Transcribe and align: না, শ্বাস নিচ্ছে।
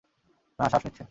না, 0.59 0.65
শ্বাস 0.69 0.83
নিচ্ছে। 0.85 0.99